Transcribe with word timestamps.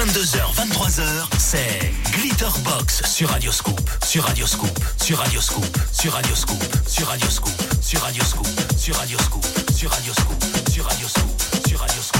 22h, 0.00 0.40
23h, 0.54 1.02
c'est 1.38 1.92
Glitterbox 2.12 3.02
sur 3.04 3.28
Radioscoop, 3.28 3.78
sur 4.02 4.24
Radioscoop, 4.24 4.70
sur 4.98 5.18
Radioscoop, 5.18 5.76
sur 5.92 6.12
Radioscoop, 6.14 6.64
sur 6.88 7.06
Radioscoop, 7.06 7.52
sur 7.82 8.00
Radioscoop, 8.00 8.46
sur 8.78 8.96
Radioscoop, 8.96 9.44
sur 9.76 9.90
Radioscoop, 9.90 10.34
sur 10.72 10.84
Radioscoop, 10.86 11.42
sur 11.68 11.78
Radioscoop. 11.80 12.19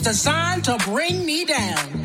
designed 0.00 0.64
to 0.64 0.76
bring 0.84 1.24
me 1.24 1.44
down. 1.44 1.97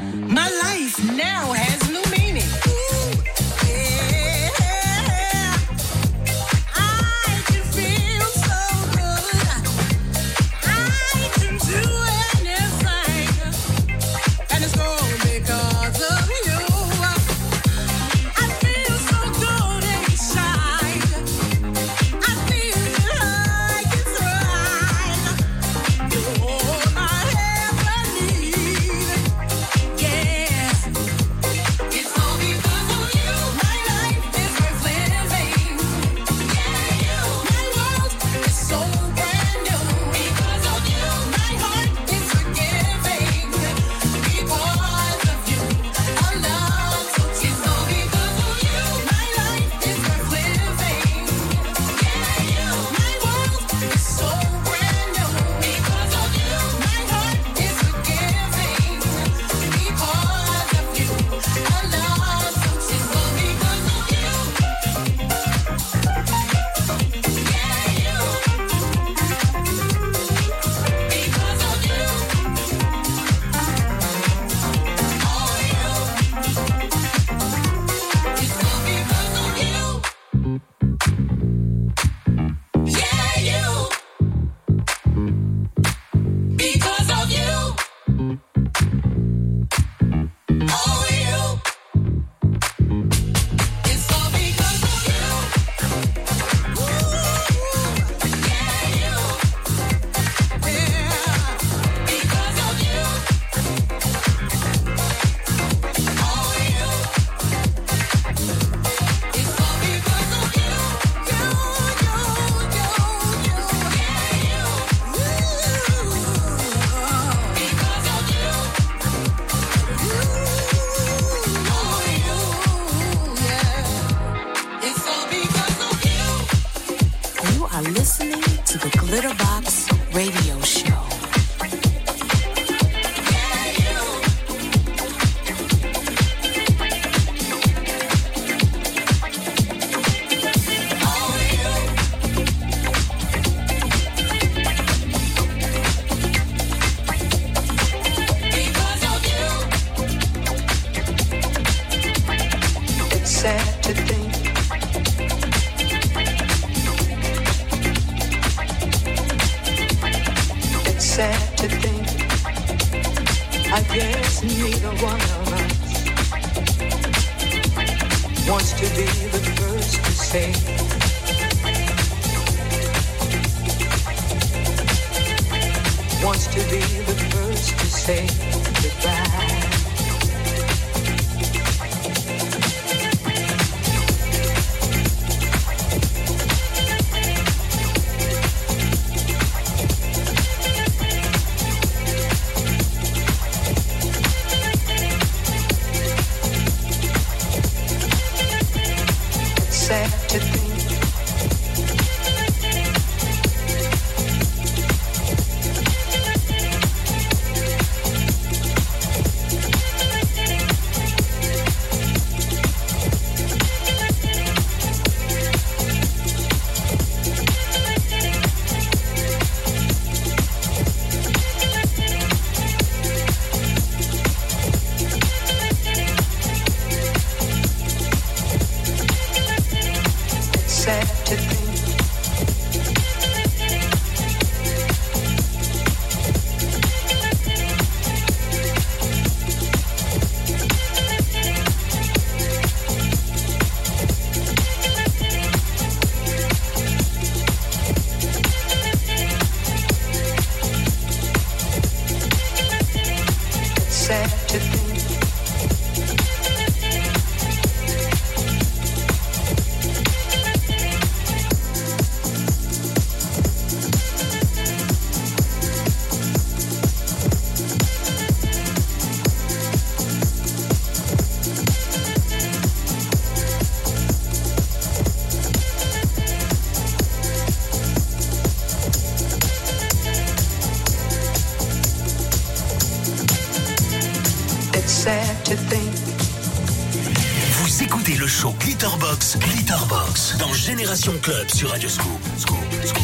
Génération 290.94 291.20
Club 291.24 291.50
sur 291.50 291.70
Radio 291.72 291.90
Scoop. 291.90 292.06
Scoop, 292.38 292.58
Scoop, 292.84 293.02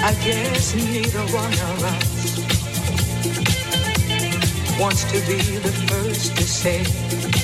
I 0.00 0.14
guess 0.22 0.74
neither 0.76 1.24
one 1.34 1.52
of 1.52 1.82
us 1.82 2.38
wants 4.78 5.02
to 5.10 5.18
be 5.26 5.58
the 5.58 5.72
first 5.88 6.36
to 6.36 6.44
say 6.44 7.43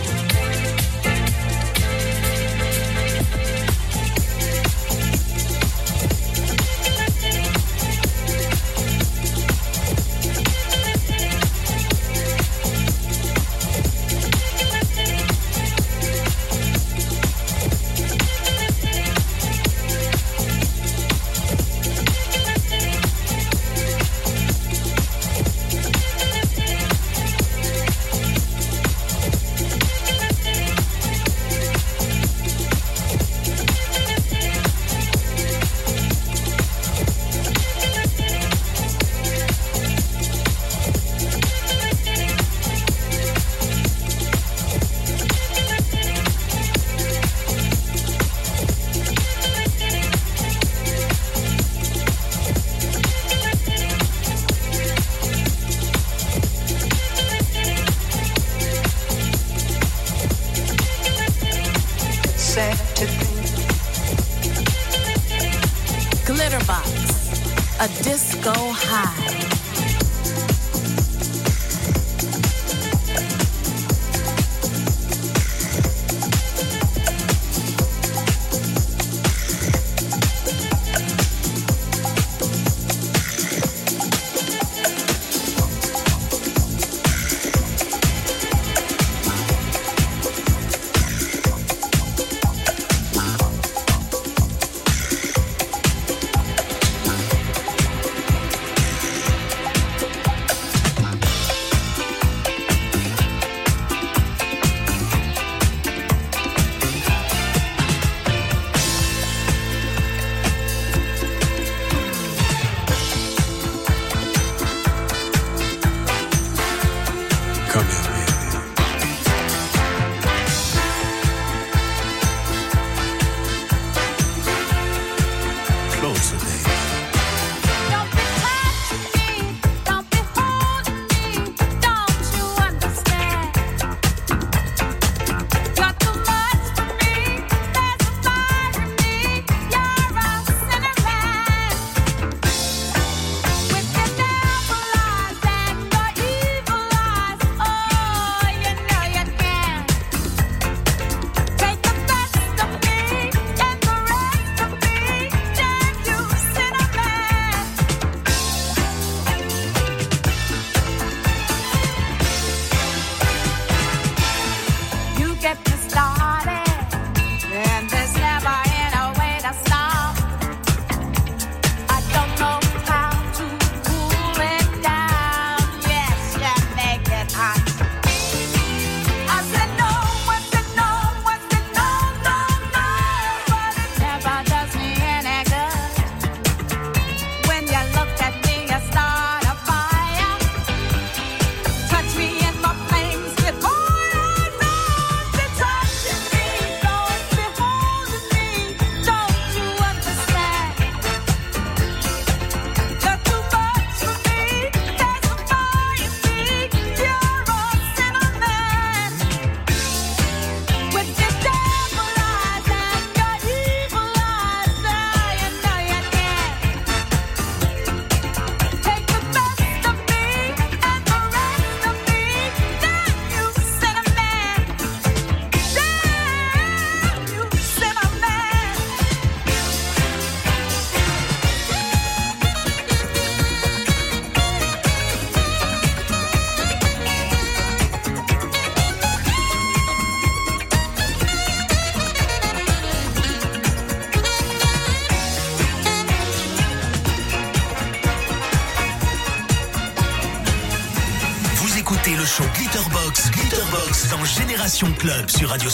Club 254.89 255.29
sur 255.29 255.49
Radio 255.49 255.69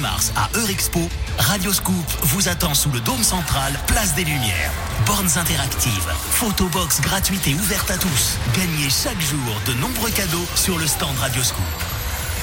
18 0.00 0.06
au 0.06 0.06
28 0.06 0.08
mars 0.08 0.32
à 0.36 0.48
Eurexpo, 0.58 1.00
Radio 1.38 1.72
Scoop 1.72 2.06
vous 2.22 2.48
attend 2.48 2.74
sous 2.74 2.90
le 2.90 3.00
dôme 3.00 3.22
central, 3.22 3.72
place 3.86 4.14
des 4.14 4.24
Lumières. 4.24 4.72
Bornes 5.06 5.30
interactives, 5.36 6.12
photobox 6.32 7.00
gratuite 7.00 7.46
et 7.46 7.54
ouverte 7.54 7.90
à 7.90 7.98
tous. 7.98 8.36
Gagnez 8.54 8.90
chaque 8.90 9.20
jour 9.20 9.54
de 9.66 9.74
nombreux 9.74 10.10
cadeaux 10.10 10.46
sur 10.54 10.78
le 10.78 10.86
stand 10.86 11.16
Radio 11.18 11.42
Scoop. 11.42 11.64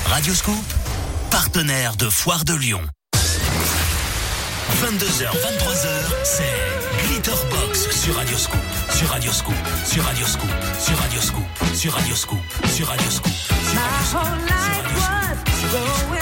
Radio 0.07 0.33
Scoop, 0.33 0.65
partenaire 1.31 1.95
de 1.95 2.09
Foire 2.09 2.45
de 2.45 2.53
Lyon. 2.53 2.81
22h, 4.81 5.31
23h, 5.31 5.87
c'est 6.23 7.07
Glitterbox 7.07 7.89
sur 7.89 8.15
Radio 8.15 8.37
Scoop, 8.37 8.59
sur 8.93 9.09
Radio 9.09 9.31
Scoop, 9.31 9.55
sur 9.85 10.03
Radio 10.03 10.25
Scoop, 10.27 10.49
sur 10.79 10.97
Radio 10.99 11.21
Scoop, 11.21 11.43
sur 11.73 11.93
Radio 11.93 12.15
Scoop, 12.15 12.39
sur 12.67 12.87
Radio 12.87 13.09
Scoop. 13.09 13.31
Sur 13.65 13.67
Radio 13.67 13.89
Scoop. 13.89 14.47
going 15.71 15.87
until 15.89 16.11
the 16.11 16.16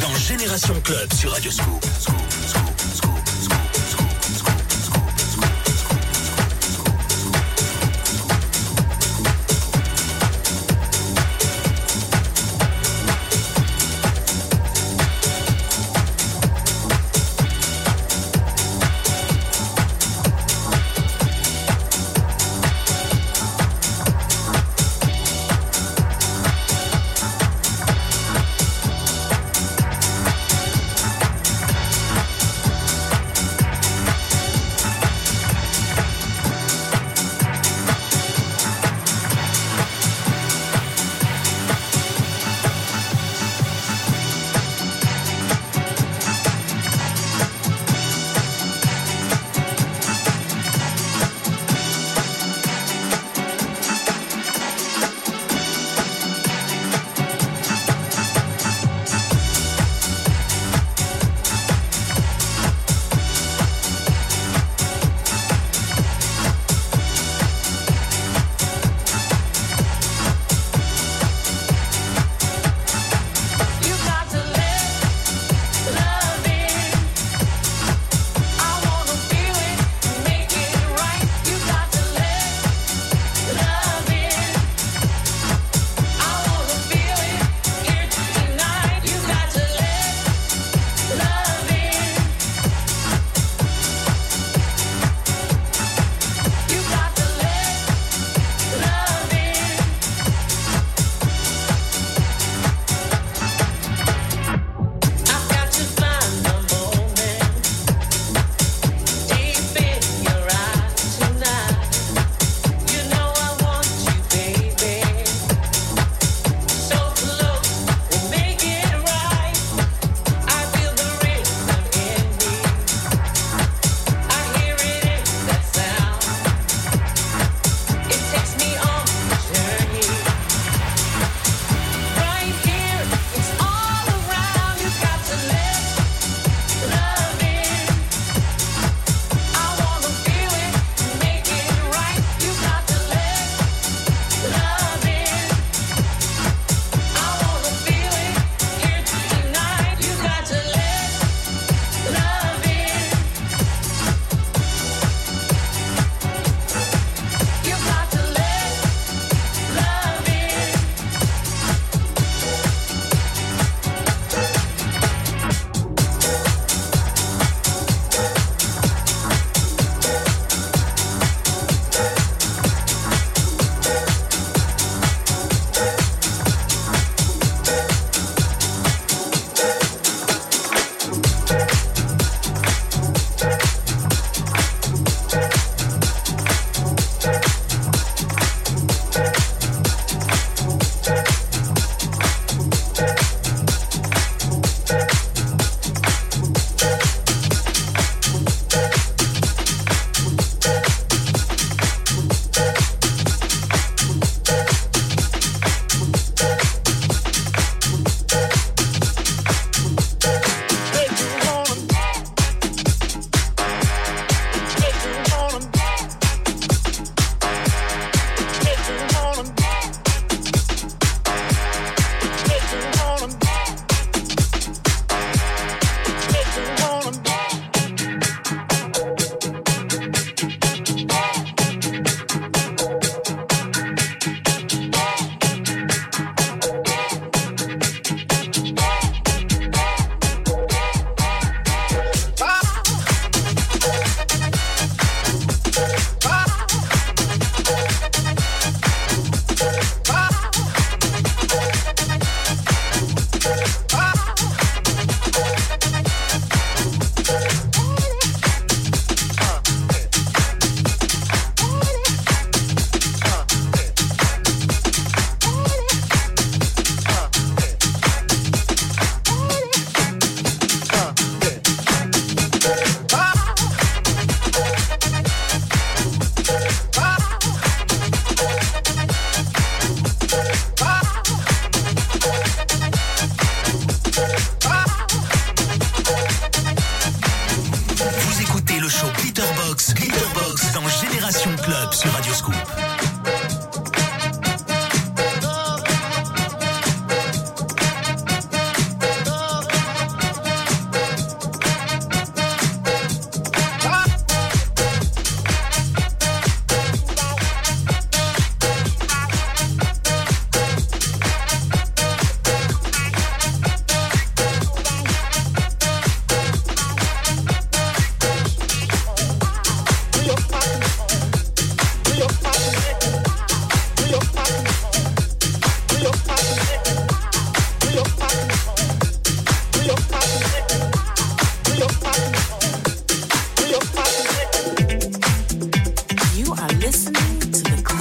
Dans 0.00 0.14
Génération 0.16 0.74
Club 0.80 1.12
sur 1.12 1.32
Radio 1.32 1.50
Scoop. 1.50 1.85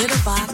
little 0.08 0.24
bar. 0.24 0.45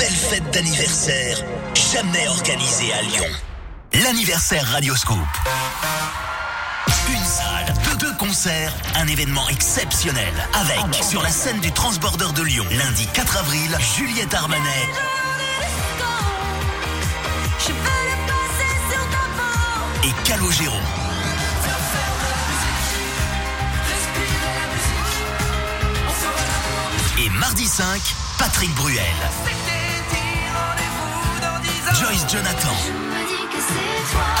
Belle 0.00 0.16
fête 0.16 0.50
d'anniversaire 0.50 1.44
jamais 1.74 2.26
organisée 2.28 2.90
à 2.94 3.02
Lyon. 3.02 3.26
L'anniversaire 4.02 4.64
Radio 4.68 4.96
Scoop. 4.96 5.18
Une 7.10 7.24
salle, 7.24 7.74
deux, 7.84 8.06
deux 8.06 8.14
concerts, 8.14 8.72
un 8.94 9.06
événement 9.08 9.46
exceptionnel 9.50 10.32
avec 10.54 11.04
sur 11.04 11.22
la 11.22 11.28
scène 11.28 11.60
du 11.60 11.70
Transborder 11.72 12.32
de 12.34 12.42
Lyon 12.42 12.64
lundi 12.70 13.06
4 13.12 13.36
avril 13.36 13.76
Juliette 13.94 14.32
Armanet. 14.32 14.64
Et 20.04 20.26
Calogero. 20.26 20.76
Et 27.18 27.28
mardi 27.38 27.66
5, 27.66 28.00
Patrick 28.38 28.74
Bruel. 28.76 29.79
Joyce 31.94 32.26
Jonathan. 32.30 32.76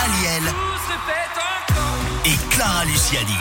Aliel. 0.04 0.42
Et 2.24 2.36
Clara 2.50 2.84
Luciani. 2.84 3.36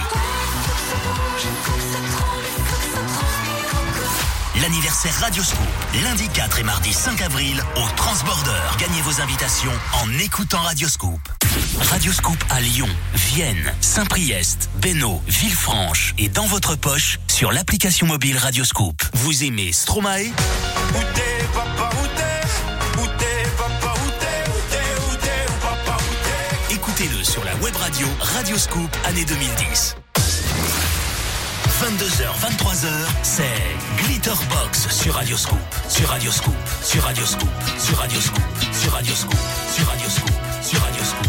L'anniversaire 4.62 5.14
Radio 5.22 5.44
Scoop, 5.44 5.68
lundi 6.04 6.28
4 6.28 6.60
et 6.60 6.64
mardi 6.64 6.92
5 6.92 7.22
avril 7.22 7.64
au 7.76 7.96
Transborder. 7.96 8.52
Gagnez 8.80 9.02
vos 9.02 9.22
invitations 9.22 9.72
en 9.94 10.20
écoutant 10.20 10.62
Radio 10.62 10.88
Scoop. 10.88 11.22
Radio 11.90 12.12
Scoop 12.12 12.44
à 12.50 12.60
Lyon, 12.60 12.90
Vienne, 13.14 13.74
Saint-Priest, 13.80 14.70
Bénaud, 14.82 15.22
Villefranche 15.28 16.14
et 16.18 16.30
dans 16.30 16.46
votre 16.46 16.76
poche 16.76 17.20
sur 17.28 17.52
l'application 17.52 18.08
mobile 18.08 18.38
Radio 18.38 18.66
Scoop. 18.66 19.02
Vous 19.14 19.44
aimez 19.44 19.72
Stromae 19.72 20.32
Scoop 28.60 28.90
année 29.06 29.24
2010. 29.24 29.96
22h, 31.82 32.28
23h, 32.42 32.90
c'est 33.24 33.44
Glitterbox 34.04 34.90
sur 34.90 35.14
Radio 35.14 35.38
Scoop, 35.38 35.58
sur 35.88 36.10
Radio 36.10 36.30
Scoop, 36.30 36.54
sur 36.84 37.02
Radio 37.04 37.26
Scoop, 37.26 37.48
sur 37.80 37.98
Radio 37.98 38.20
Scoop, 38.20 38.42
sur 38.74 38.92
Radio 38.92 39.16
Scoop, 39.16 39.40
sur 39.72 39.88
Radio 39.88 40.10
Scoop, 40.10 40.32
sur 40.62 40.82
Radio 40.82 41.04
Scoop, 41.06 41.29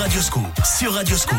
sur 0.00 0.06
Radioscope, 0.06 0.60
sur 0.64 0.94
Radioscope, 0.94 1.36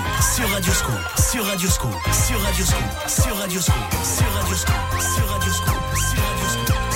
sur 1.18 1.44
Radioscope, 1.46 1.90
sur 2.14 2.40
Radioscope, 2.40 2.78
sur 3.08 3.36
Radioscope, 3.36 3.74
sur 4.04 4.28
Radioscope, 4.38 4.76
sur 5.08 5.28
Radioscope. 5.32 6.91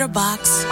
litter 0.00 0.12
box 0.14 0.69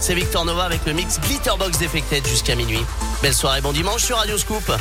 C'est 0.00 0.14
Victor 0.14 0.44
Nova 0.44 0.64
avec 0.64 0.84
le 0.86 0.92
mix 0.92 1.20
Glitterbox 1.20 1.78
Defected 1.78 2.26
jusqu'à 2.26 2.56
minuit. 2.56 2.84
Belle 3.22 3.32
soirée, 3.32 3.60
bon 3.60 3.70
dimanche 3.70 4.02
sur 4.02 4.16
Radio 4.16 4.36
Scoop. 4.36 4.72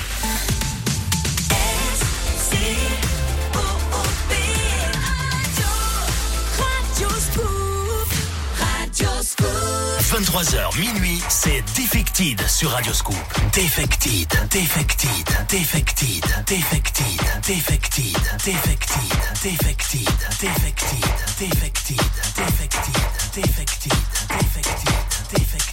23h 10.10 10.80
minuit, 10.80 11.22
c'est 11.30 11.62
Defected 11.76 12.42
sur 12.48 12.72
Radio 12.72 12.92
Scoop. 12.94 13.16
Defected, 13.54 14.28
Defected, 14.50 15.10
Defected, 15.48 16.24
Defected, 16.48 17.22
Defected, 17.46 18.18
Defected, 18.44 19.04
Defected, 19.44 20.08
Defected, 20.34 21.06
Defected, 21.38 21.98
Defected, 22.36 22.92
Defected, 23.36 23.94
Defected, 24.30 24.90
Defected. 25.30 25.69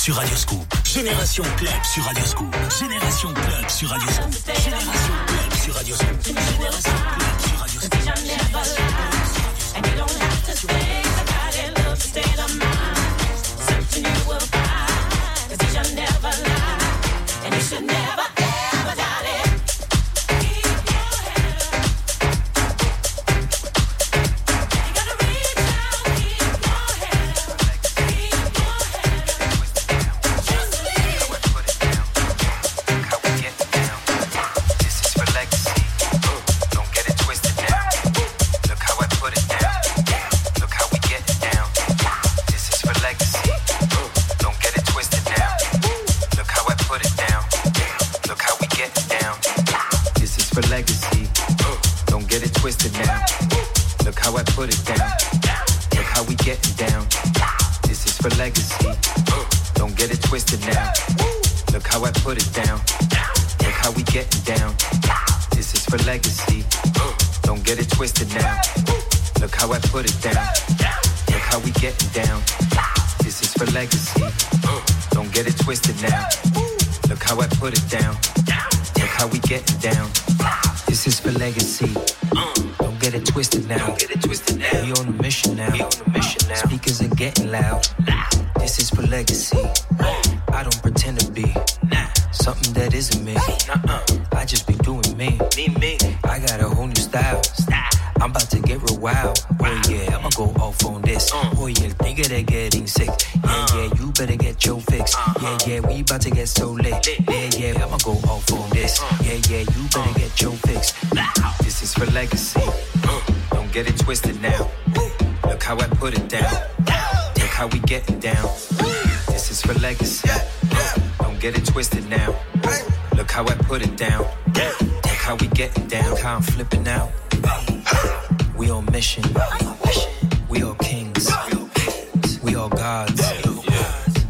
Sur 0.00 0.14
Radio 0.14 0.34
Scoop. 0.34 0.74
Génération 0.82 1.44
Club 1.58 1.84
sur 1.84 2.02
Radio 2.04 2.24
Scoop. 2.24 2.56
Génération 2.78 3.28
Club 3.34 3.68
sur 3.68 3.90
Radio 3.90 4.08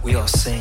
We 0.02 0.16
all 0.16 0.26
sing. 0.26 0.59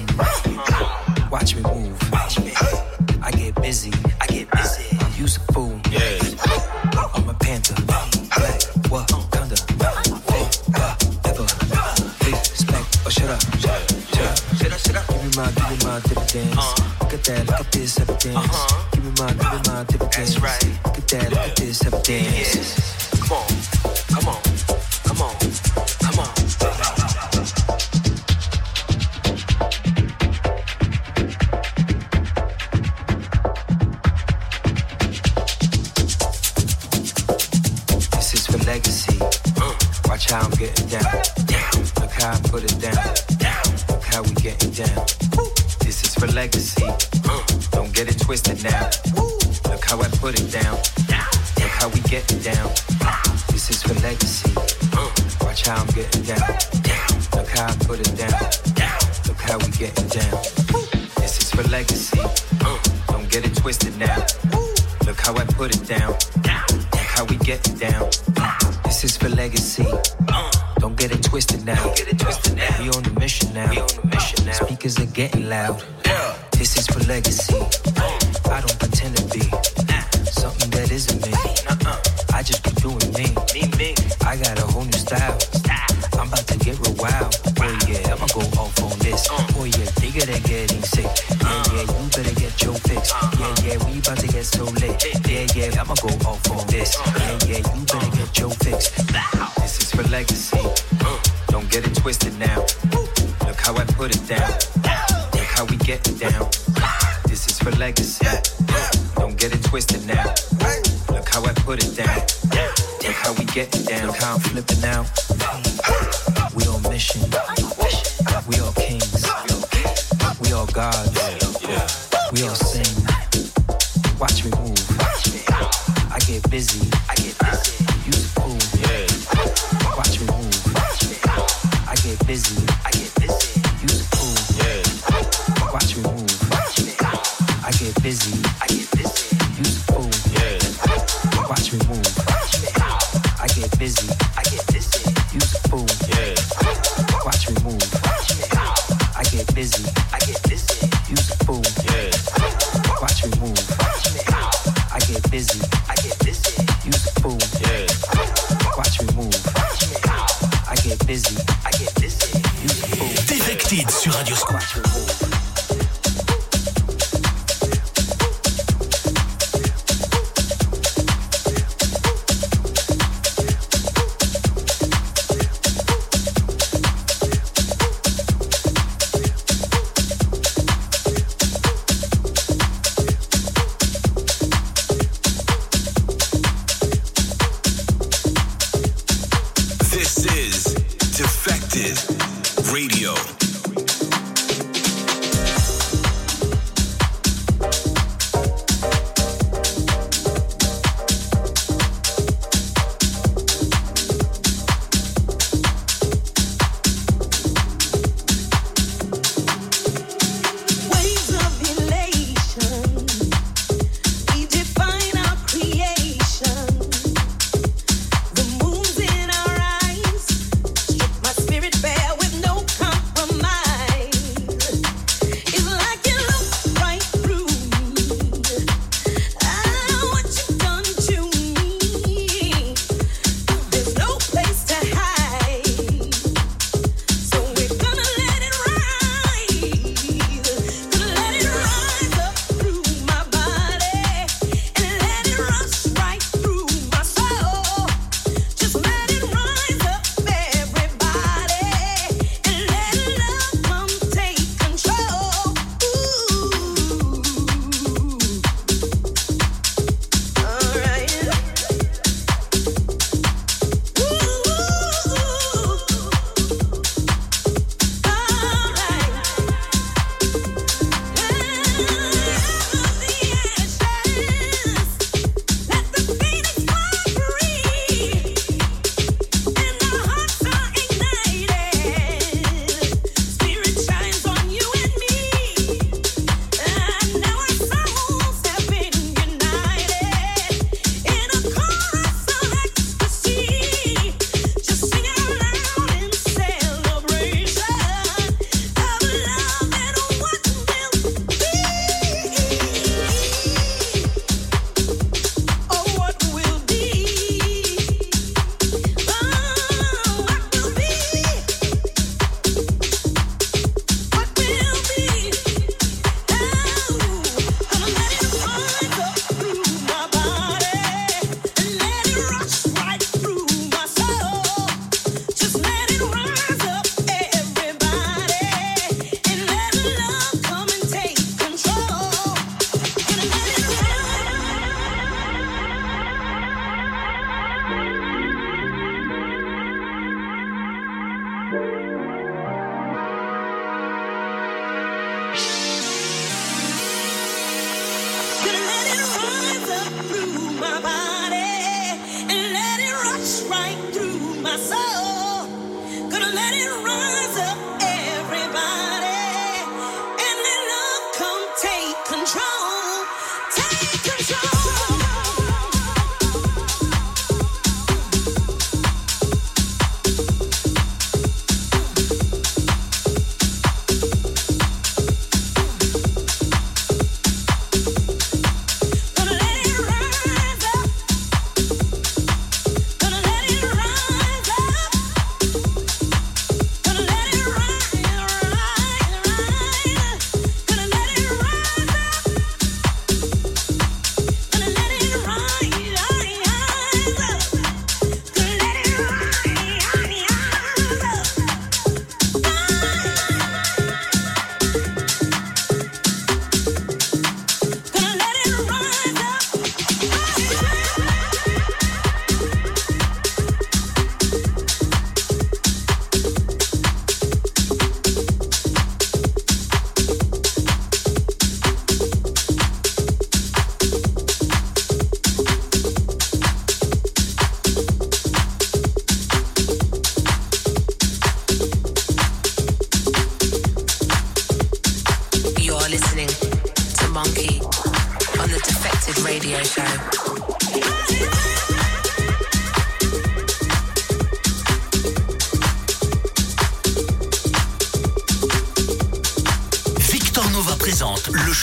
Radio 450.90 451.54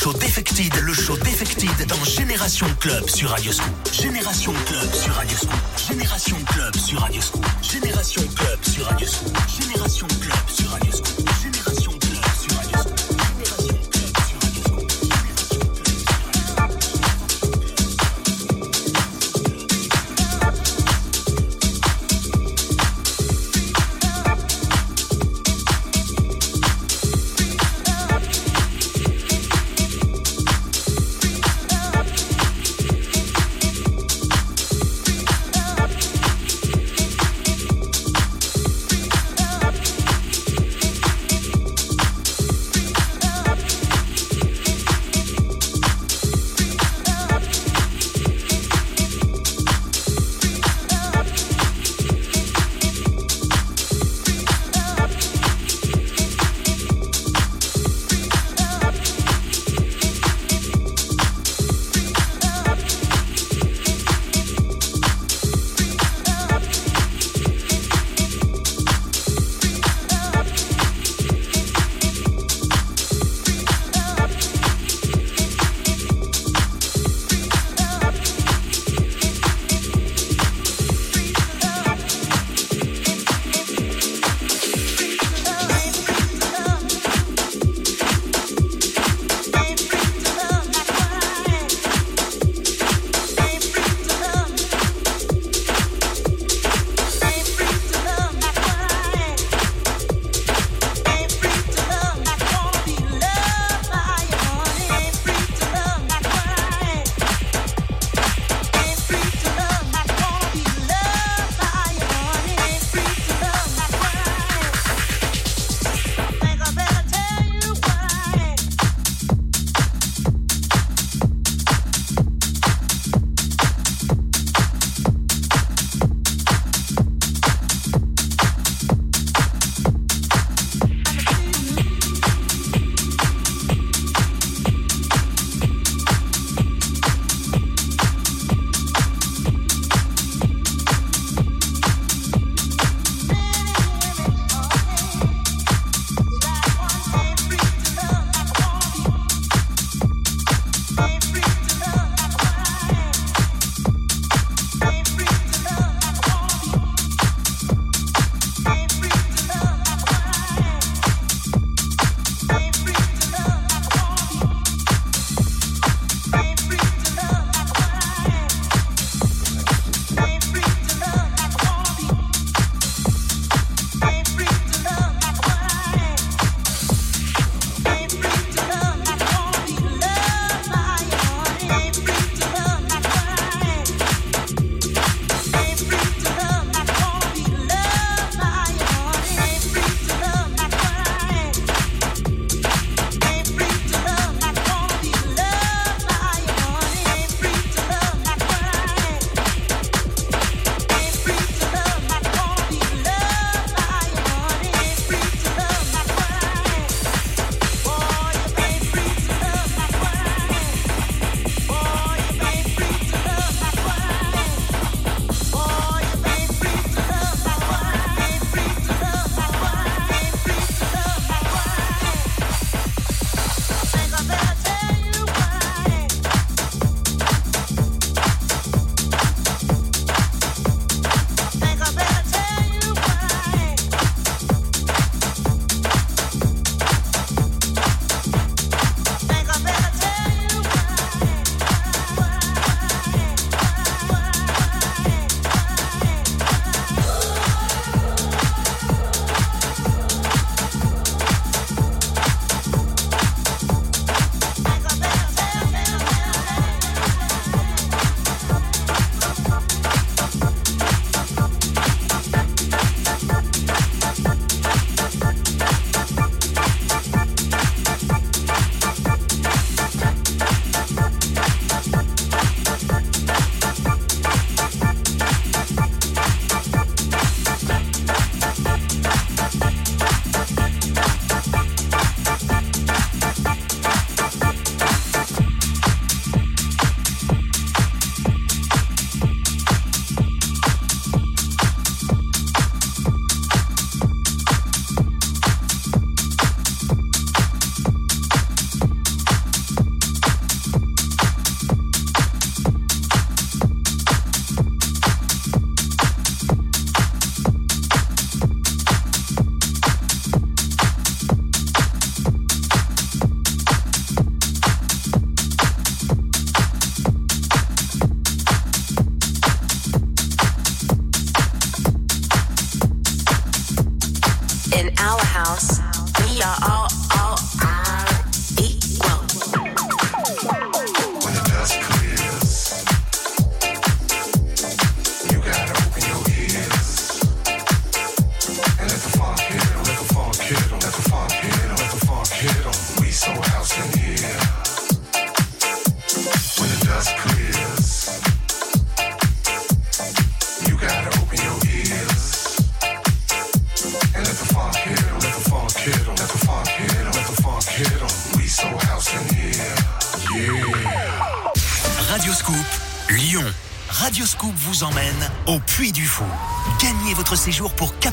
Scoop. 1.75 2.05
Génération 2.05 2.67
Club 2.79 3.09
sur 3.09 3.31
Radio 3.31 3.53
Scoop. 3.53 3.93
Génération 3.93 4.53
Club 4.67 4.95
sur 4.95 5.15
Radio 5.15 5.37
Scoop. 5.37 5.59
Génération 5.77 6.37
Club 6.47 6.77
sur 6.77 7.01
Radio 7.01 7.21
Scoop. 7.21 7.45
Génération 7.61 8.21
Club 8.37 8.63
sur 8.63 8.87
Radio 8.87 9.07
Scoop. 9.07 9.37
Génération 9.49 10.07
Club 10.07 10.07
sur 10.07 10.07
Radio 10.29 10.29
Scoop. 10.31 10.46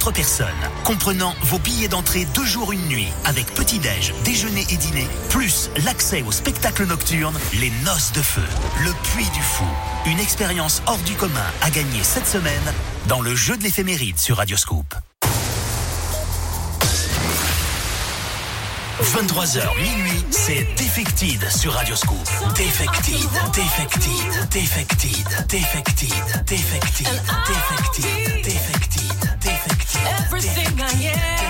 4 0.04 0.12
personnes, 0.12 0.48
comprenant 0.84 1.34
vos 1.44 1.60
billets 1.60 1.88
d'entrée 1.88 2.26
deux 2.36 2.46
jours 2.46 2.74
une 2.74 2.86
nuit, 2.88 3.08
avec 3.24 3.46
petit-déj, 3.54 4.14
déjeuner 4.26 4.66
et 4.70 4.76
dîner, 4.76 5.08
plus 5.30 5.70
l'accès 5.86 6.24
au 6.24 6.32
spectacle 6.34 6.86
nocturne 6.86 7.40
Les 7.54 7.72
Noces 7.86 8.12
de 8.12 8.22
Feu, 8.22 8.44
le 8.84 8.92
Puy 9.04 9.24
du 9.30 9.42
Fou. 9.42 9.64
Une 10.06 10.20
expérience 10.20 10.82
hors 10.88 10.98
du 10.98 11.14
commun 11.14 11.40
à 11.62 11.70
gagner 11.70 12.04
cette 12.04 12.28
semaine 12.28 12.74
dans 13.08 13.22
le 13.22 13.34
jeu 13.34 13.56
de 13.56 13.64
l'éphéméride 13.64 14.20
sur 14.20 14.38
Radioscope. 14.38 14.94
23h 19.02 19.62
minuit, 19.82 20.26
c'est 20.32 20.68
Defected 20.76 21.50
sur 21.50 21.72
Radioscope. 21.72 22.30
Defected, 22.56 23.30
Defected, 23.54 24.50
Defected, 24.52 25.48
Defected, 25.48 26.46
Defected, 26.46 27.08
Defected, 27.48 28.44
Defected. 28.44 29.23
Everything 30.06 30.80
I 30.82 30.92
am. 31.16 31.43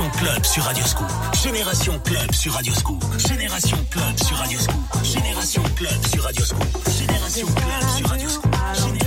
Génération 0.00 0.18
Club 0.18 0.44
sur 0.46 0.64
Radioscoop. 0.64 1.08
Génération 1.42 2.00
Club 2.04 2.32
sur 2.32 2.52
Radioscoop. 2.54 3.04
Génération 3.18 3.76
Club 3.90 4.18
sur 4.24 4.36
Radioscoop. 4.38 5.04
Génération 5.04 5.62
Club 5.76 6.06
sur 6.06 6.22
Radioscoop. 6.24 6.64
Génération 6.98 7.46
Club 7.46 7.98
sur 7.98 8.08
Radioscoop. 8.08 8.99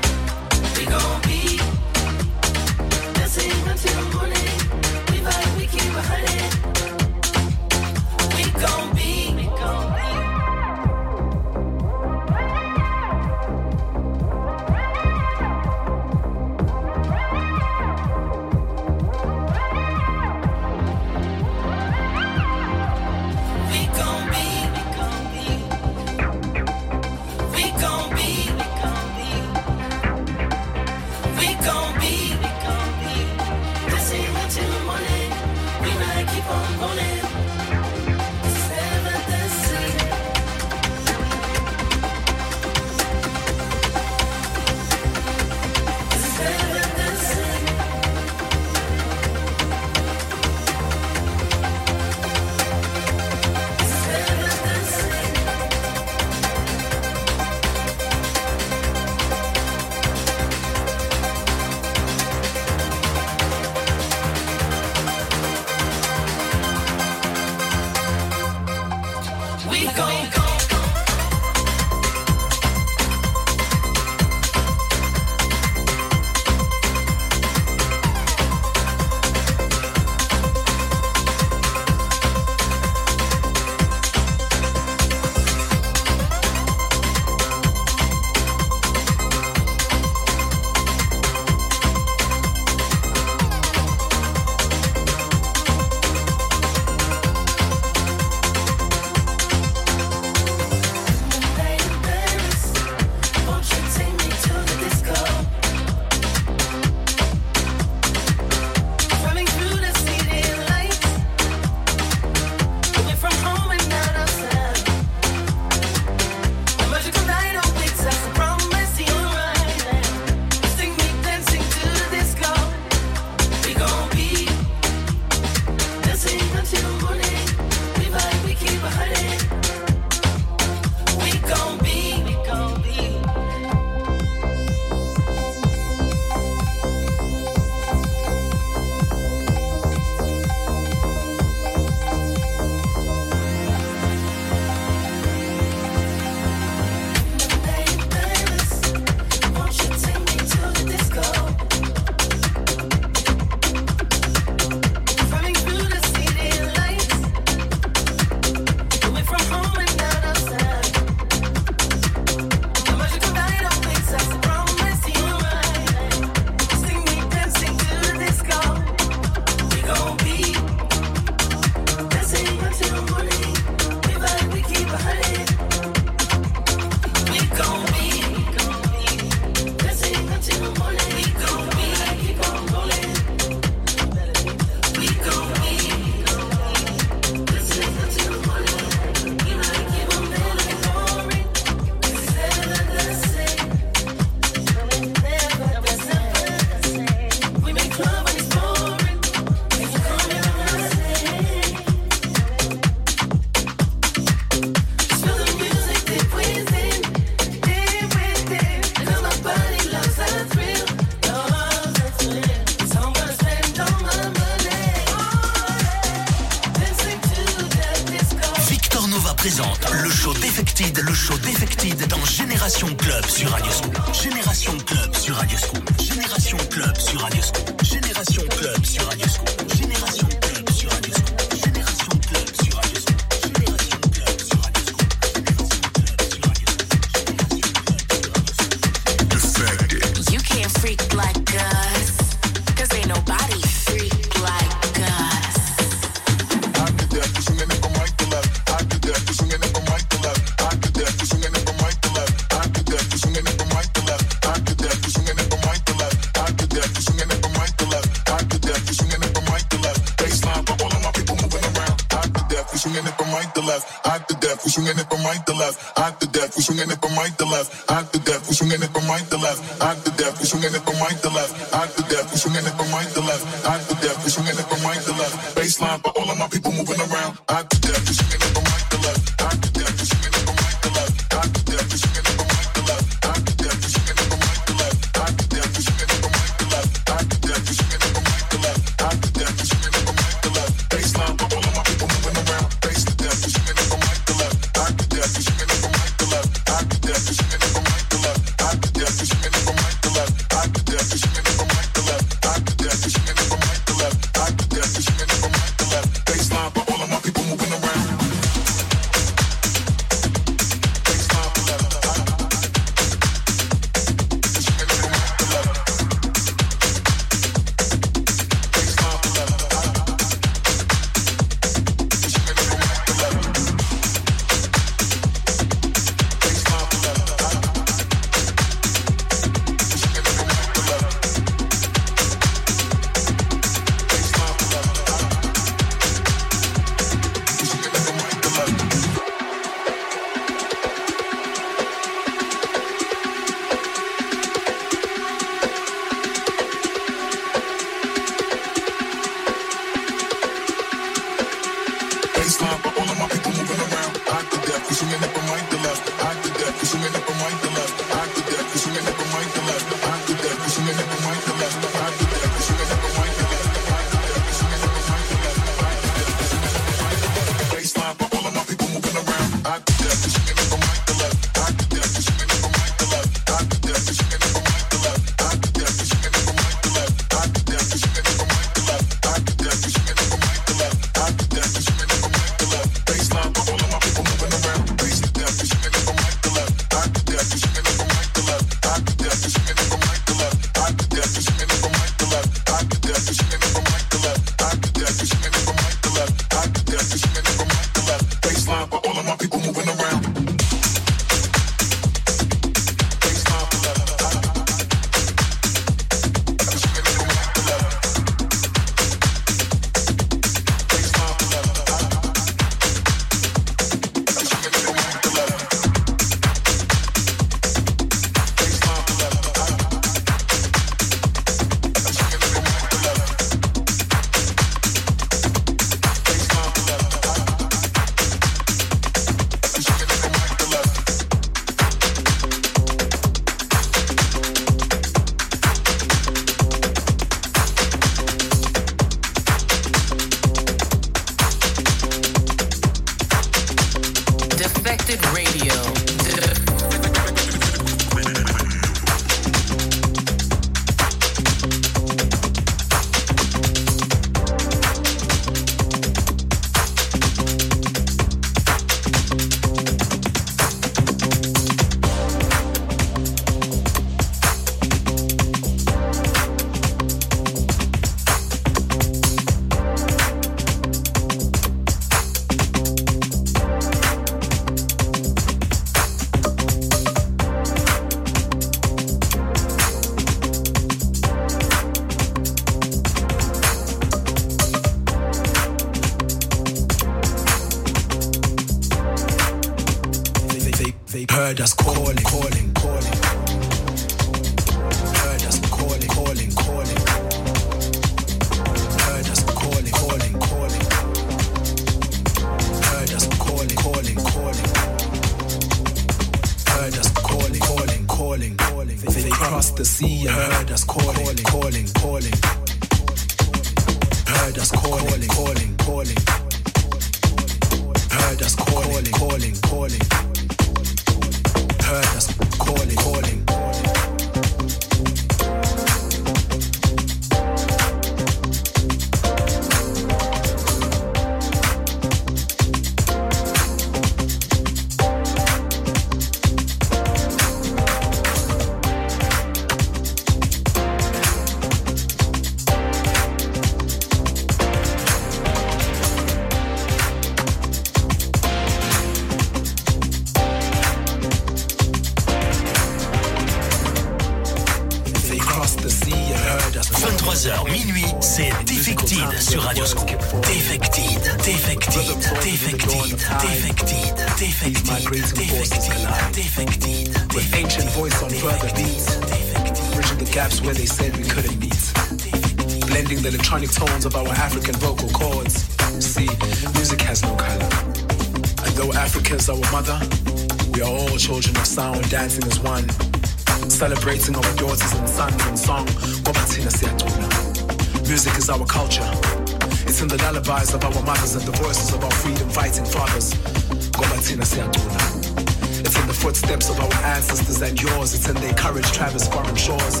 Of 596.66 596.80
our 596.80 596.92
ancestors 597.04 597.62
and 597.62 597.80
yours. 597.80 598.14
It's 598.14 598.28
in 598.28 598.34
their 598.36 598.52
courage, 598.54 598.90
traverse 598.90 599.28
foreign 599.28 599.54
shores. 599.54 600.00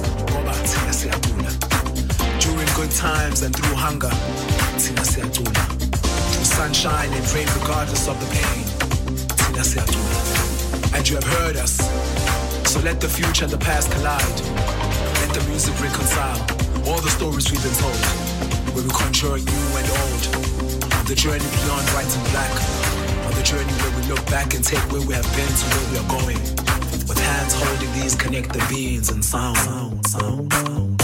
During 2.40 2.68
good 2.74 2.90
times 2.90 3.42
and 3.42 3.54
through 3.54 3.76
hunger. 3.76 4.10
Through 4.78 6.44
sunshine 6.44 7.12
and 7.12 7.32
rain, 7.32 7.46
regardless 7.60 8.08
of 8.08 8.18
the 8.18 8.26
pain. 8.34 8.64
And 10.94 11.08
you 11.08 11.14
have 11.14 11.24
heard 11.38 11.56
us. 11.56 11.78
So 12.68 12.80
let 12.80 13.00
the 13.00 13.08
future 13.08 13.44
and 13.44 13.52
the 13.52 13.58
past 13.58 13.92
collide. 13.92 14.40
Let 15.22 15.30
the 15.34 15.44
music 15.48 15.80
reconcile 15.80 16.40
all 16.90 17.00
the 17.00 17.10
stories 17.10 17.50
we've 17.52 17.62
been 17.62 17.74
told. 17.78 18.02
Where 18.74 18.82
we 18.82 18.90
conjure 18.90 19.38
new 19.38 19.76
and 19.78 19.88
old. 20.02 20.22
On 20.98 21.04
the 21.06 21.14
journey 21.14 21.46
beyond 21.62 21.86
white 21.94 22.10
and 22.10 22.26
black. 22.34 22.52
On 23.26 23.32
the 23.38 23.42
journey 23.42 23.72
where 23.78 23.97
look 24.08 24.24
back 24.30 24.54
and 24.54 24.64
take 24.64 24.80
where 24.90 25.06
we 25.06 25.14
have 25.14 25.30
been 25.36 25.48
to 25.48 25.66
where 25.76 25.92
we 25.92 25.98
are 25.98 26.08
going. 26.08 26.40
With 27.06 27.18
hands 27.18 27.54
holding 27.54 27.92
these 28.00 28.14
connected 28.14 28.66
beings 28.68 29.10
and 29.10 29.22
sound. 29.24 29.56
sound, 29.58 30.06
sound, 30.06 30.52
sound. 30.52 30.97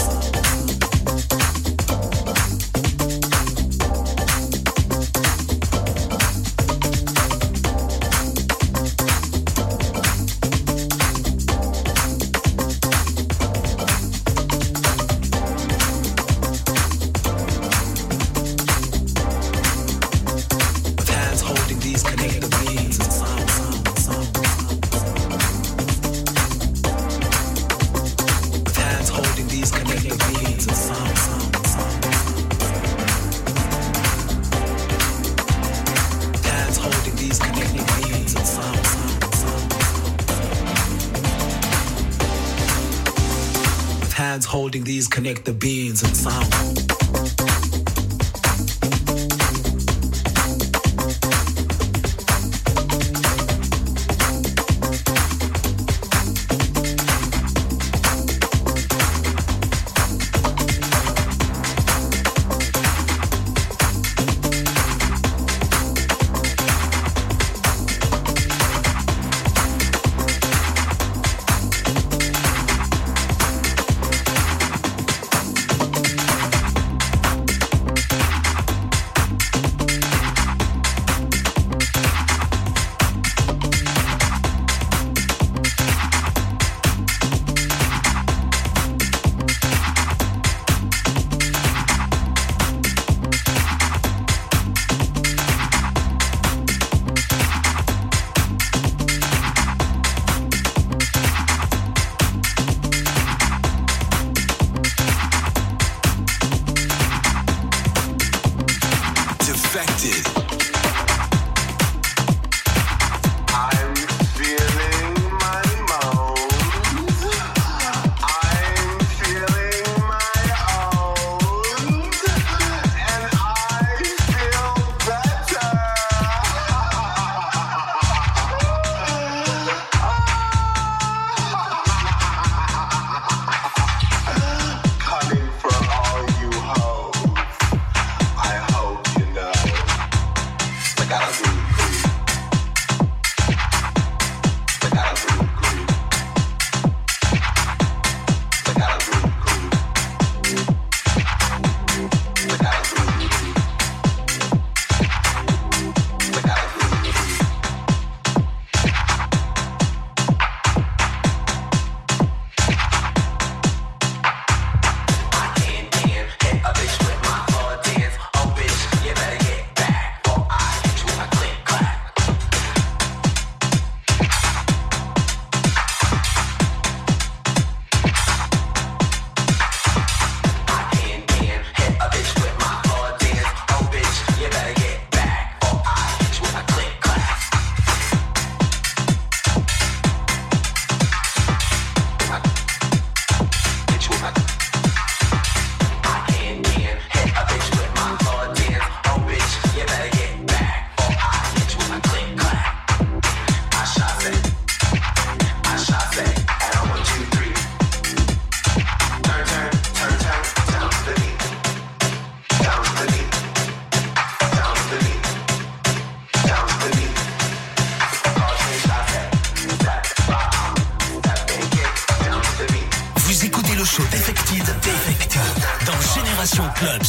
connect 45.25 45.45
the 45.45 45.53
beat. 45.53 45.74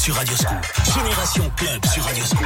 sur 0.06 0.14
Radio 0.14 0.36
Génération 0.94 1.50
Club 1.56 1.84
sur 1.92 2.04
Radio 2.04 2.24
Scoop. 2.24 2.45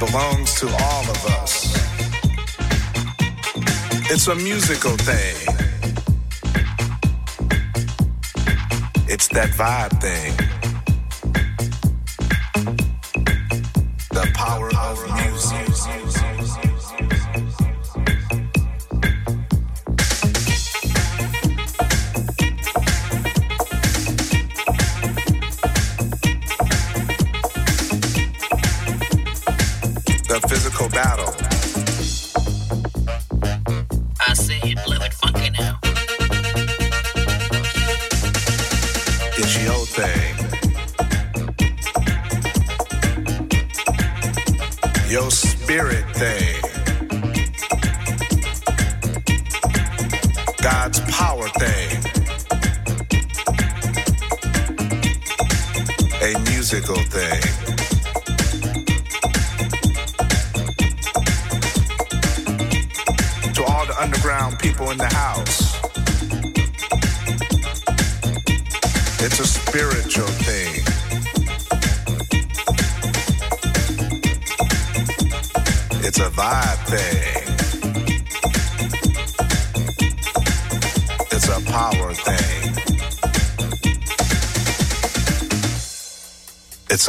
belongs 0.00 0.54
to 0.54 0.66
all 0.66 1.04
of 1.10 1.26
us. 1.26 1.76
It's 4.10 4.28
a 4.28 4.34
musical 4.34 4.96
thing. 4.96 5.36
It's 9.08 9.28
that 9.28 9.50
vibe 9.50 10.00
thing. 10.00 10.49
battle. 30.88 31.39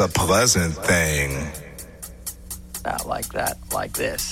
a 0.02 0.07
pleasant 0.07 0.73
thing. 0.73 1.48
Not 2.84 3.07
like 3.07 3.30
that, 3.34 3.57
like 3.72 3.94
this. 3.94 4.30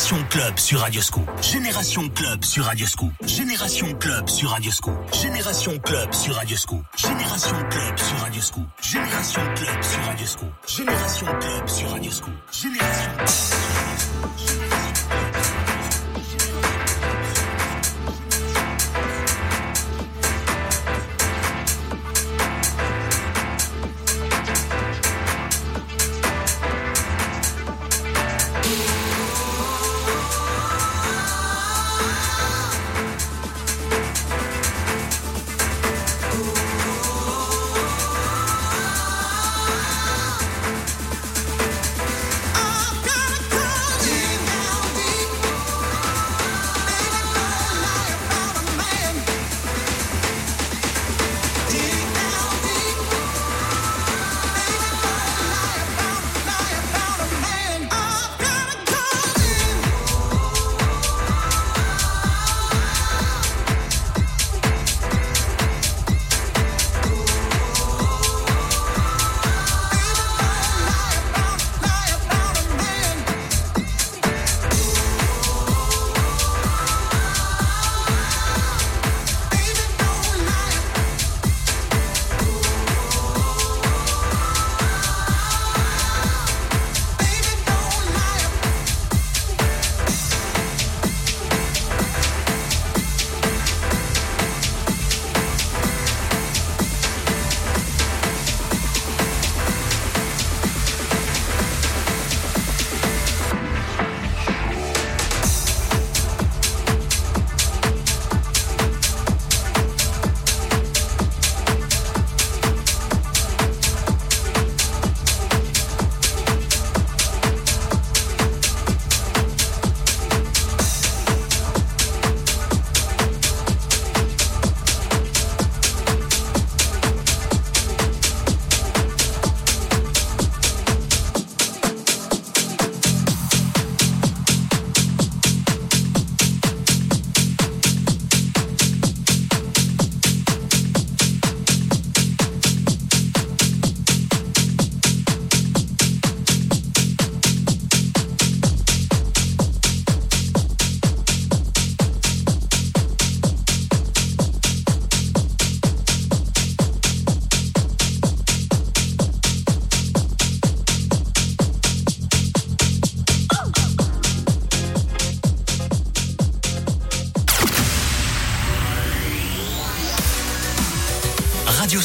Génération 0.00 0.26
Club 0.30 0.58
sur 0.58 0.80
Radioscoop. 0.80 1.30
Génération 1.42 2.08
Club 2.08 2.42
sur 2.42 2.64
Radioscoop. 2.64 3.12
Génération 3.26 3.92
Club 4.00 4.28
sur 4.30 4.48
Radioscoop. 4.48 4.94
Génération 5.12 5.78
Club 5.78 6.14
sur 6.14 6.34
Radioscoop. 6.36 6.82
Génération 6.96 7.56
Club 7.68 7.98
sur 7.98 8.18
Radioscoop. 8.18 8.66
Génération 8.80 9.42
Club 9.56 9.82
sur 9.82 10.02
Radioscoop. 10.06 10.48
Génération 10.66 11.26
Club 11.26 11.68
sur 11.68 11.90
Radioscoop. 11.90 12.34
Génération 12.50 13.12
Club. 13.18 13.59